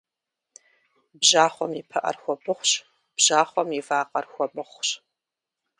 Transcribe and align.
Бжьахъуэм 1.19 1.71
и 1.81 1.83
пыӏэр 1.89 2.17
хуэбыхъущ, 2.21 2.71
бжьахъуэм 3.15 3.69
и 3.79 3.81
вакъэр 3.87 4.25
хуэмыхъущ. 4.31 4.89